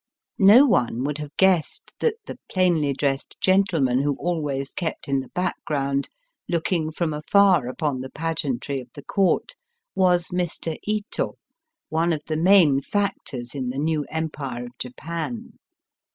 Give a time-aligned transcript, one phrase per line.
[0.39, 0.65] 233 No
[0.97, 6.07] one would have guessed that the plainly dressed gentleman who always kept in the hackground,
[6.49, 9.51] looking from afar upon the pageantry of the Court,
[9.93, 10.75] was Mr.
[10.87, 11.37] Ito,
[11.89, 15.59] one of the main factors in the new Empire of Japan.